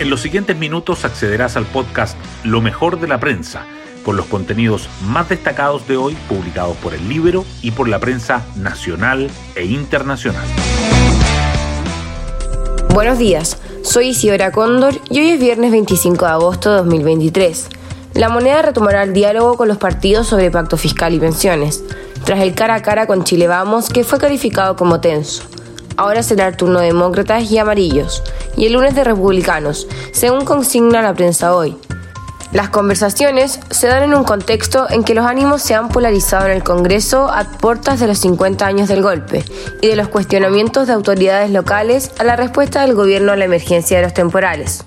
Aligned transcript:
En 0.00 0.10
los 0.10 0.20
siguientes 0.20 0.56
minutos 0.56 1.04
accederás 1.04 1.56
al 1.56 1.66
podcast 1.66 2.16
Lo 2.44 2.60
mejor 2.60 3.00
de 3.00 3.08
la 3.08 3.18
prensa, 3.18 3.66
con 4.04 4.16
los 4.16 4.26
contenidos 4.26 4.88
más 5.02 5.28
destacados 5.28 5.88
de 5.88 5.96
hoy 5.96 6.16
publicados 6.28 6.76
por 6.76 6.94
el 6.94 7.08
Libro 7.08 7.44
y 7.62 7.72
por 7.72 7.88
la 7.88 7.98
prensa 7.98 8.46
nacional 8.54 9.28
e 9.56 9.64
internacional. 9.64 10.46
Buenos 12.94 13.18
días, 13.18 13.58
soy 13.82 14.10
Isidora 14.10 14.52
Cóndor 14.52 14.94
y 15.10 15.18
hoy 15.18 15.30
es 15.30 15.40
viernes 15.40 15.72
25 15.72 16.24
de 16.24 16.30
agosto 16.30 16.70
de 16.70 16.76
2023. 16.76 17.68
La 18.14 18.28
moneda 18.28 18.62
retomará 18.62 19.02
el 19.02 19.12
diálogo 19.12 19.56
con 19.56 19.66
los 19.66 19.78
partidos 19.78 20.28
sobre 20.28 20.52
pacto 20.52 20.76
fiscal 20.76 21.12
y 21.12 21.18
pensiones, 21.18 21.82
tras 22.24 22.38
el 22.38 22.54
cara 22.54 22.76
a 22.76 22.82
cara 22.82 23.08
con 23.08 23.24
Chile 23.24 23.48
Vamos 23.48 23.88
que 23.88 24.04
fue 24.04 24.20
calificado 24.20 24.76
como 24.76 25.00
tenso. 25.00 25.42
Ahora 25.96 26.22
será 26.22 26.46
el 26.46 26.56
turno 26.56 26.78
de 26.78 26.86
demócratas 26.86 27.50
y 27.50 27.58
amarillos, 27.58 28.22
y 28.58 28.66
el 28.66 28.74
lunes 28.74 28.94
de 28.94 29.04
republicanos, 29.04 29.86
según 30.12 30.44
consigna 30.44 31.00
la 31.00 31.14
prensa 31.14 31.54
hoy. 31.54 31.78
Las 32.52 32.70
conversaciones 32.70 33.60
se 33.70 33.88
dan 33.88 34.04
en 34.04 34.14
un 34.14 34.24
contexto 34.24 34.88
en 34.88 35.04
que 35.04 35.14
los 35.14 35.26
ánimos 35.26 35.60
se 35.60 35.74
han 35.74 35.90
polarizado 35.90 36.46
en 36.46 36.52
el 36.52 36.64
Congreso 36.64 37.28
a 37.28 37.44
puertas 37.44 38.00
de 38.00 38.06
los 38.06 38.18
50 38.18 38.66
años 38.66 38.88
del 38.88 39.02
golpe 39.02 39.44
y 39.82 39.88
de 39.88 39.96
los 39.96 40.08
cuestionamientos 40.08 40.86
de 40.86 40.94
autoridades 40.94 41.50
locales 41.50 42.10
a 42.18 42.24
la 42.24 42.36
respuesta 42.36 42.82
del 42.82 42.94
gobierno 42.94 43.32
a 43.32 43.36
la 43.36 43.44
emergencia 43.44 43.98
de 43.98 44.04
los 44.04 44.14
temporales. 44.14 44.82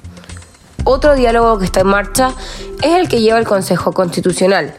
Otro 0.83 1.13
diálogo 1.13 1.59
que 1.59 1.65
está 1.65 1.81
en 1.81 1.87
marcha 1.87 2.33
es 2.81 2.95
el 2.95 3.07
que 3.07 3.21
lleva 3.21 3.37
el 3.37 3.45
Consejo 3.45 3.91
Constitucional, 3.91 4.73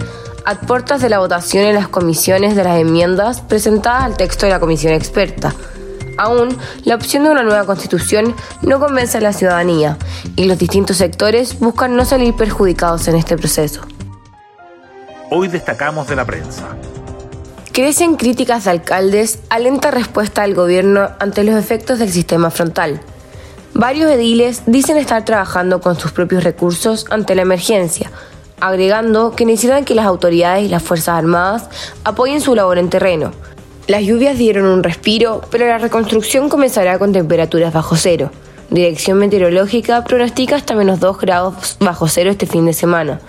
a 0.45 0.57
puertas 0.57 1.01
de 1.01 1.09
la 1.09 1.21
votación 1.21 1.65
en 1.65 1.77
las 1.77 1.87
comisiones 1.87 2.57
de 2.57 2.65
las 2.65 2.81
enmiendas 2.81 3.43
presentadas 3.43 4.03
al 4.03 4.17
texto 4.17 4.47
de 4.47 4.51
la 4.51 4.59
comisión 4.59 4.93
experta, 4.93 5.55
Aún, 6.23 6.57
la 6.85 6.95
opción 6.95 7.25
de 7.25 7.31
una 7.31 7.43
nueva 7.43 7.67
constitución 7.67 8.37
no 8.62 8.79
convence 8.79 9.19
a 9.19 9.21
la 9.21 9.33
ciudadanía 9.33 9.99
y 10.37 10.45
los 10.45 10.57
distintos 10.57 10.98
sectores 10.98 11.59
buscan 11.59 11.97
no 11.97 12.05
salir 12.05 12.37
perjudicados 12.37 13.09
en 13.09 13.17
este 13.17 13.37
proceso. 13.37 13.81
Hoy 15.33 15.48
destacamos 15.48 16.06
de 16.06 16.15
la 16.15 16.25
prensa. 16.25 16.77
Crecen 17.73 18.15
críticas 18.15 18.67
de 18.67 18.70
alcaldes 18.70 19.41
a 19.50 19.59
lenta 19.59 19.91
respuesta 19.91 20.43
del 20.43 20.55
gobierno 20.55 21.09
ante 21.19 21.43
los 21.43 21.56
efectos 21.56 21.98
del 21.98 22.12
sistema 22.12 22.50
frontal. 22.50 23.00
Varios 23.75 24.09
ediles 24.09 24.62
dicen 24.67 24.98
estar 24.98 25.25
trabajando 25.25 25.81
con 25.81 25.98
sus 25.98 26.12
propios 26.12 26.45
recursos 26.45 27.05
ante 27.11 27.34
la 27.34 27.43
emergencia, 27.43 28.12
agregando 28.61 29.34
que 29.34 29.45
necesitan 29.45 29.84
que 29.84 29.97
las 29.97 30.06
autoridades 30.06 30.62
y 30.62 30.69
las 30.69 30.84
Fuerzas 30.84 31.19
Armadas 31.19 31.69
apoyen 32.05 32.41
su 32.41 32.55
labor 32.55 32.78
en 32.78 32.91
terreno 32.91 33.33
las 33.88 34.02
lluvias 34.05 34.38
dieron 34.38 34.66
un 34.66 34.84
respiro, 34.84 35.41
pero 35.50 35.66
la 35.66 35.78
reconstrucción 35.78 36.48
comenzará 36.48 37.00
con 37.00 37.12
temperaturas 37.12 37.72
bajo 37.72 37.97
cero. 37.97 38.30
Dirección 38.70 39.19
Meteorológica 39.19 40.05
pronostica 40.05 40.55
hasta 40.55 40.77
menos 40.77 41.00
2 41.00 41.19
grados 41.19 41.77
bajo 41.80 42.06
cero 42.06 42.30
este 42.30 42.47
fin 42.47 42.64
de 42.64 42.75
semana. 42.75 43.20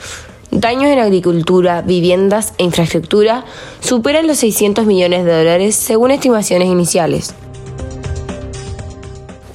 Daños 0.52 0.92
en 0.92 1.00
agricultura, 1.00 1.82
viviendas 1.82 2.54
e 2.60 2.64
infraestructura 2.64 3.46
superan 3.80 4.28
los 4.28 4.38
600 4.38 4.86
millones 4.86 5.26
de 5.26 5.36
dólares 5.36 5.76
según 5.76 6.12
estimaciones 6.12 6.68
iniciales. 6.68 7.34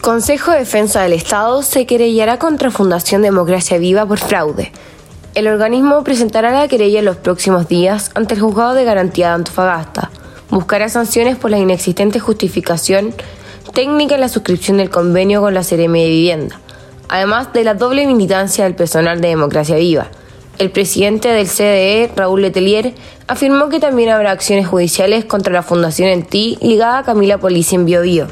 Consejo 0.00 0.50
de 0.50 0.58
Defensa 0.58 1.02
del 1.02 1.12
Estado 1.12 1.62
se 1.62 1.86
querellará 1.86 2.40
contra 2.40 2.72
Fundación 2.72 3.22
Democracia 3.22 3.78
Viva 3.78 4.04
por 4.04 4.18
fraude. 4.18 4.72
El 5.36 5.46
organismo 5.46 6.02
presentará 6.02 6.50
la 6.50 6.66
querella 6.66 7.02
los 7.02 7.16
próximos 7.16 7.68
días 7.68 8.10
ante 8.14 8.34
el 8.34 8.40
Juzgado 8.40 8.74
de 8.74 8.84
Garantía 8.84 9.28
de 9.28 9.34
Antofagasta 9.34 10.10
buscará 10.50 10.88
sanciones 10.88 11.36
por 11.36 11.50
la 11.50 11.58
inexistente 11.58 12.20
justificación 12.20 13.14
técnica 13.74 14.14
en 14.14 14.22
la 14.22 14.28
suscripción 14.28 14.78
del 14.78 14.90
convenio 14.90 15.40
con 15.40 15.54
la 15.54 15.62
CRM 15.62 15.92
de 15.92 16.08
Vivienda, 16.08 16.60
además 17.08 17.52
de 17.52 17.64
la 17.64 17.74
doble 17.74 18.06
militancia 18.06 18.64
del 18.64 18.74
personal 18.74 19.20
de 19.20 19.28
Democracia 19.28 19.76
Viva. 19.76 20.08
El 20.58 20.70
presidente 20.72 21.28
del 21.28 21.46
CDE, 21.46 22.10
Raúl 22.16 22.42
Letelier, 22.42 22.92
afirmó 23.28 23.68
que 23.68 23.78
también 23.78 24.08
habrá 24.08 24.32
acciones 24.32 24.66
judiciales 24.66 25.24
contra 25.24 25.52
la 25.52 25.62
Fundación 25.62 26.08
Enti 26.08 26.58
ligada 26.60 26.98
a 26.98 27.02
Camila 27.04 27.38
Policia 27.38 27.76
en 27.76 27.84
Biobío. 27.84 28.26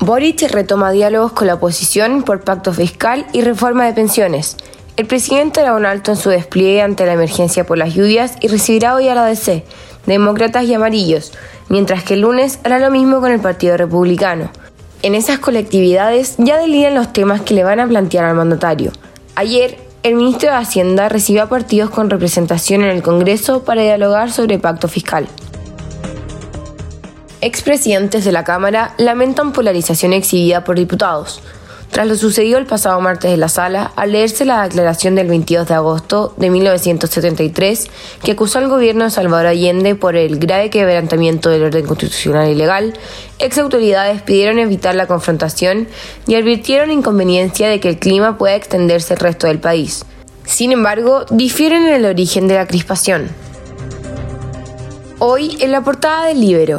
Boric 0.00 0.40
retoma 0.50 0.92
diálogos 0.92 1.32
con 1.32 1.46
la 1.46 1.54
oposición 1.54 2.22
por 2.22 2.40
pacto 2.40 2.72
fiscal 2.72 3.26
y 3.34 3.42
reforma 3.42 3.84
de 3.84 3.92
pensiones. 3.92 4.56
El 4.98 5.06
presidente 5.06 5.60
hará 5.60 5.76
un 5.76 5.86
alto 5.86 6.10
en 6.10 6.16
su 6.16 6.28
despliegue 6.28 6.82
ante 6.82 7.06
la 7.06 7.12
emergencia 7.12 7.64
por 7.64 7.78
las 7.78 7.94
lluvias 7.94 8.34
y 8.40 8.48
recibirá 8.48 8.96
hoy 8.96 9.06
a 9.06 9.14
la 9.14 9.24
DC, 9.26 9.62
demócratas 10.06 10.64
y 10.64 10.74
amarillos, 10.74 11.32
mientras 11.68 12.02
que 12.02 12.14
el 12.14 12.22
lunes 12.22 12.58
hará 12.64 12.80
lo 12.80 12.90
mismo 12.90 13.20
con 13.20 13.30
el 13.30 13.38
Partido 13.38 13.76
Republicano. 13.76 14.50
En 15.02 15.14
esas 15.14 15.38
colectividades 15.38 16.34
ya 16.38 16.58
delinean 16.58 16.96
los 16.96 17.12
temas 17.12 17.42
que 17.42 17.54
le 17.54 17.62
van 17.62 17.78
a 17.78 17.86
plantear 17.86 18.24
al 18.24 18.34
mandatario. 18.34 18.90
Ayer, 19.36 19.78
el 20.02 20.16
ministro 20.16 20.50
de 20.50 20.56
Hacienda 20.56 21.08
recibió 21.08 21.44
a 21.44 21.48
partidos 21.48 21.90
con 21.90 22.10
representación 22.10 22.82
en 22.82 22.90
el 22.90 23.04
Congreso 23.04 23.62
para 23.62 23.82
dialogar 23.82 24.32
sobre 24.32 24.58
pacto 24.58 24.88
fiscal. 24.88 25.28
Expresidentes 27.40 28.24
de 28.24 28.32
la 28.32 28.42
Cámara 28.42 28.94
lamentan 28.98 29.52
polarización 29.52 30.12
exhibida 30.12 30.64
por 30.64 30.74
diputados 30.74 31.40
tras 31.90 32.06
lo 32.06 32.16
sucedido 32.16 32.58
el 32.58 32.66
pasado 32.66 33.00
martes 33.00 33.32
en 33.32 33.40
la 33.40 33.48
sala, 33.48 33.92
al 33.96 34.12
leerse 34.12 34.44
la 34.44 34.62
declaración 34.62 35.14
del 35.14 35.28
22 35.28 35.66
de 35.66 35.74
agosto 35.74 36.34
de 36.36 36.50
1973 36.50 37.88
que 38.22 38.32
acusó 38.32 38.58
al 38.58 38.68
gobierno 38.68 39.04
de 39.04 39.10
Salvador 39.10 39.46
Allende 39.46 39.94
por 39.94 40.14
el 40.14 40.38
grave 40.38 40.70
quebrantamiento 40.70 41.50
del 41.50 41.64
orden 41.64 41.86
constitucional 41.86 42.50
y 42.50 42.54
legal, 42.54 42.94
ex 43.38 43.58
autoridades 43.58 44.22
pidieron 44.22 44.58
evitar 44.58 44.94
la 44.94 45.06
confrontación 45.06 45.88
y 46.26 46.34
advirtieron 46.34 46.90
inconveniencia 46.90 47.68
de 47.68 47.80
que 47.80 47.88
el 47.88 47.98
clima 47.98 48.36
pueda 48.36 48.54
extenderse 48.54 49.14
al 49.14 49.20
resto 49.20 49.46
del 49.46 49.58
país. 49.58 50.04
Sin 50.44 50.72
embargo, 50.72 51.24
difieren 51.30 51.86
en 51.88 51.94
el 51.94 52.04
origen 52.04 52.48
de 52.48 52.54
la 52.54 52.66
crispación. 52.66 53.28
Hoy, 55.18 55.56
en 55.60 55.72
la 55.72 55.82
portada 55.82 56.26
del 56.26 56.40
Libero, 56.40 56.78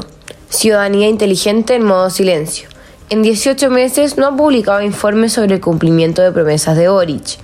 Ciudadanía 0.50 1.10
Inteligente 1.10 1.76
en 1.76 1.84
modo 1.84 2.10
silencio 2.10 2.70
en 3.10 3.24
18 3.24 3.72
meses 3.72 4.18
no 4.18 4.28
ha 4.28 4.38
publicado 4.38 4.82
informes 4.82 5.34
sobre 5.34 5.56
el 5.56 5.62
cumplimiento 5.62 6.22
de 6.22 6.32
promesas 6.32 6.78
de 6.78 6.90
Boric. 6.90 7.40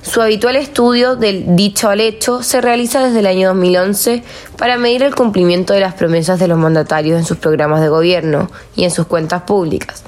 Su 0.00 0.22
habitual 0.22 0.56
estudio 0.56 1.14
del 1.14 1.56
dicho 1.56 1.90
al 1.90 2.00
hecho 2.00 2.42
se 2.42 2.62
realiza 2.62 3.04
desde 3.04 3.18
el 3.18 3.26
año 3.26 3.48
2011 3.48 4.22
para 4.56 4.78
medir 4.78 5.02
el 5.02 5.14
cumplimiento 5.14 5.74
de 5.74 5.80
las 5.80 5.92
promesas 5.92 6.40
de 6.40 6.48
los 6.48 6.58
mandatarios 6.58 7.18
en 7.18 7.26
sus 7.26 7.36
programas 7.36 7.82
de 7.82 7.90
gobierno 7.90 8.50
y 8.74 8.84
en 8.84 8.90
sus 8.90 9.06
cuentas 9.06 9.42
públicas. 9.42 10.04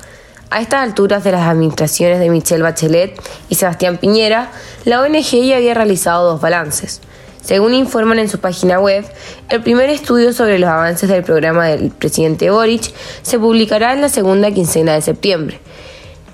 A 0.48 0.62
estas 0.62 0.82
alturas 0.82 1.22
de 1.24 1.32
las 1.32 1.46
administraciones 1.46 2.18
de 2.18 2.30
Michelle 2.30 2.62
Bachelet 2.62 3.20
y 3.50 3.54
Sebastián 3.54 3.98
Piñera, 3.98 4.50
la 4.86 5.02
ONG 5.02 5.44
ya 5.44 5.56
había 5.56 5.74
realizado 5.74 6.30
dos 6.30 6.40
balances. 6.40 7.02
Según 7.42 7.74
informan 7.74 8.20
en 8.20 8.28
su 8.28 8.38
página 8.38 8.78
web, 8.78 9.04
el 9.48 9.62
primer 9.62 9.90
estudio 9.90 10.32
sobre 10.32 10.60
los 10.60 10.70
avances 10.70 11.08
del 11.08 11.24
programa 11.24 11.66
del 11.66 11.90
presidente 11.90 12.50
Boric 12.50 12.92
se 13.22 13.38
publicará 13.38 13.92
en 13.92 14.00
la 14.00 14.08
segunda 14.08 14.52
quincena 14.52 14.94
de 14.94 15.02
septiembre. 15.02 15.58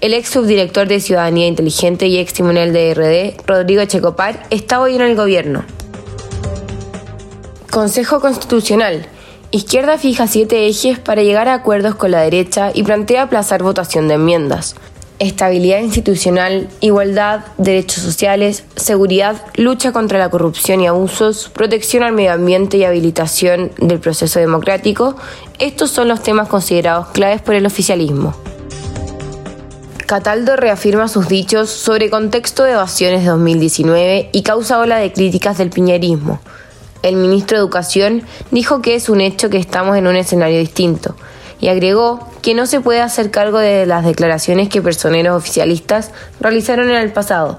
El 0.03 0.13
ex 0.13 0.29
subdirector 0.29 0.87
de 0.87 1.01
Ciudadanía 1.01 1.47
Inteligente 1.47 2.07
y 2.07 2.19
ex 2.19 2.35
timonel 2.35 2.73
de 2.73 2.95
RD, 2.95 3.47
Rodrigo 3.47 3.85
Checopar, 3.87 4.47
está 4.51 4.81
hoy 4.81 4.97
en 4.97 5.01
el 5.03 5.17
gobierno. 5.17 5.65
Consejo 7.71 8.21
Constitucional. 8.21 9.07
Izquierda 9.51 9.97
fija 9.97 10.27
siete 10.27 10.67
ejes 10.67 10.99
para 10.99 11.23
llegar 11.23 11.49
a 11.49 11.55
acuerdos 11.55 11.95
con 11.95 12.11
la 12.11 12.21
derecha 12.21 12.71
y 12.75 12.83
plantea 12.83 13.23
aplazar 13.23 13.63
votación 13.63 14.09
de 14.09 14.15
enmiendas 14.15 14.77
estabilidad 15.19 15.81
institucional, 15.81 16.69
igualdad, 16.81 17.41
derechos 17.57 18.03
sociales, 18.03 18.65
seguridad, 18.77 19.43
lucha 19.57 19.93
contra 19.93 20.19
la 20.19 20.31
corrupción 20.31 20.81
y 20.81 20.87
abusos, 20.87 21.51
protección 21.53 22.03
al 22.03 22.13
medio 22.13 22.33
ambiente 22.33 22.77
y 22.77 22.85
habilitación 22.85 23.73
del 23.79 23.99
proceso 23.99 24.39
democrático, 24.39 25.17
estos 25.59 25.91
son 25.91 26.09
los 26.09 26.23
temas 26.23 26.49
considerados 26.49 27.09
claves 27.09 27.43
por 27.43 27.55
el 27.55 27.67
oficialismo. 27.67 28.35
Cataldo 30.07 30.57
reafirma 30.57 31.09
sus 31.09 31.29
dichos 31.29 31.69
sobre 31.69 32.09
contexto 32.09 32.65
de 32.65 32.73
evasiones 32.73 33.25
de 33.25 33.29
2019 33.29 34.31
y 34.33 34.43
causa 34.43 34.79
ola 34.79 34.97
de 34.97 35.13
críticas 35.13 35.59
del 35.59 35.69
piñerismo. 35.71 36.41
El 37.03 37.17
ministro 37.17 37.59
de 37.59 37.63
Educación 37.63 38.23
dijo 38.51 38.81
que 38.81 38.95
es 38.95 39.09
un 39.09 39.21
hecho 39.21 39.51
que 39.51 39.59
estamos 39.59 39.97
en 39.97 40.07
un 40.07 40.17
escenario 40.17 40.59
distinto 40.59 41.15
y 41.61 41.69
agregó 41.69 42.28
que 42.43 42.55
no 42.55 42.67
se 42.67 42.81
puede 42.81 43.01
hacer 43.01 43.31
cargo 43.31 43.59
de 43.59 43.87
las 43.87 44.05
declaraciones 44.05 44.69
que 44.69 44.83
personeros 44.83 45.37
oficialistas 45.37 46.11
realizaron 46.41 46.91
en 46.91 46.97
el 46.97 47.13
pasado. 47.13 47.59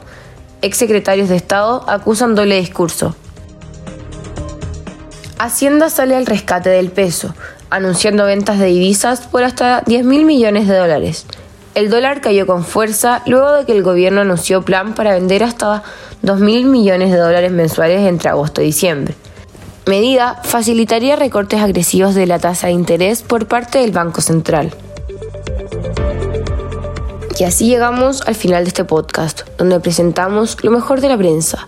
Exsecretarios 0.61 1.29
de 1.29 1.35
Estado 1.35 1.83
acusan 1.87 2.35
doble 2.35 2.59
discurso. 2.59 3.15
Hacienda 5.37 5.89
sale 5.89 6.15
al 6.15 6.25
rescate 6.25 6.69
del 6.69 6.91
peso, 6.91 7.33
anunciando 7.69 8.25
ventas 8.25 8.59
de 8.59 8.65
divisas 8.65 9.21
por 9.21 9.43
hasta 9.43 9.81
10 9.85 10.03
mil 10.03 10.25
millones 10.25 10.67
de 10.67 10.75
dólares. 10.75 11.25
El 11.75 11.89
dólar 11.89 12.19
cayó 12.19 12.45
con 12.45 12.65
fuerza 12.65 13.21
luego 13.25 13.53
de 13.53 13.65
que 13.65 13.71
el 13.71 13.83
gobierno 13.83 14.21
anunció 14.21 14.63
plan 14.63 14.95
para 14.95 15.13
vender 15.13 15.43
hasta 15.43 15.83
2 16.23 16.39
mil 16.39 16.65
millones 16.65 17.11
de 17.11 17.17
dólares 17.17 17.51
mensuales 17.51 18.01
entre 18.01 18.29
agosto 18.29 18.61
y 18.61 18.65
diciembre 18.65 19.15
medida 19.89 20.39
facilitaría 20.43 21.15
recortes 21.15 21.59
agresivos 21.61 22.13
de 22.13 22.27
la 22.27 22.37
tasa 22.37 22.67
de 22.67 22.73
interés 22.73 23.23
por 23.23 23.47
parte 23.47 23.79
del 23.79 23.91
Banco 23.91 24.21
Central. 24.21 24.71
Y 27.39 27.43
así 27.43 27.67
llegamos 27.67 28.21
al 28.27 28.35
final 28.35 28.65
de 28.65 28.67
este 28.67 28.83
podcast, 28.83 29.41
donde 29.57 29.79
presentamos 29.79 30.63
lo 30.63 30.69
mejor 30.69 31.01
de 31.01 31.09
la 31.09 31.17
prensa. 31.17 31.67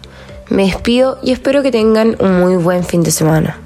Me 0.50 0.66
despido 0.66 1.18
y 1.24 1.32
espero 1.32 1.64
que 1.64 1.72
tengan 1.72 2.16
un 2.20 2.40
muy 2.40 2.58
buen 2.58 2.84
fin 2.84 3.02
de 3.02 3.10
semana. 3.10 3.60